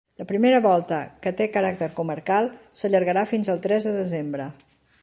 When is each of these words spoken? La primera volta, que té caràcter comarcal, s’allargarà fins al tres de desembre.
La 0.19 0.25
primera 0.29 0.61
volta, 0.65 1.01
que 1.25 1.33
té 1.41 1.47
caràcter 1.57 1.91
comarcal, 1.99 2.51
s’allargarà 2.81 3.29
fins 3.35 3.55
al 3.57 3.65
tres 3.69 3.89
de 3.91 3.95
desembre. 4.03 4.53